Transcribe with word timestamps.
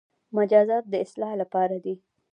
مجازات 0.37 0.83
د 0.89 0.93
اصلاح 1.05 1.33
لپاره 1.41 1.75
دي 1.85 1.95